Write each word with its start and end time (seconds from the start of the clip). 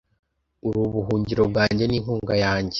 Uri 0.67 0.77
Ubuhungiro 0.87 1.41
bwanjye 1.51 1.83
n’inkunga 1.87 2.33
yanjye 2.43 2.69